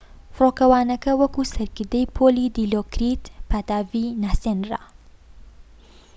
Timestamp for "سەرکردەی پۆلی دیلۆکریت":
1.53-3.23